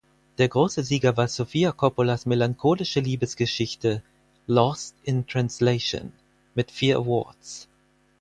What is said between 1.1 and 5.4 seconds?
war Sofia Coppolas melancholische Liebesgeschichte "Lost in